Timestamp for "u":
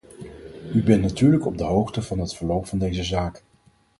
0.73-0.83